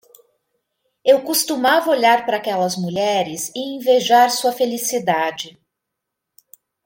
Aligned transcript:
Eu 1.05 1.21
costumava 1.23 1.91
olhar 1.91 2.25
para 2.25 2.37
aquelas 2.37 2.75
mulheres 2.75 3.51
e 3.55 3.59
invejar 3.75 4.31
sua 4.31 4.51
felicidade. 4.51 5.59